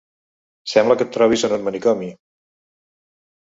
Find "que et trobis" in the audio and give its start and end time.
1.01-1.43